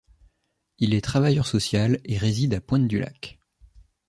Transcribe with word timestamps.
Il 0.79 0.95
est 0.95 1.01
travailleur 1.01 1.45
social 1.45 2.01
et 2.05 2.17
réside 2.17 2.55
à 2.55 2.59
Pointe-du-Lac. 2.61 3.39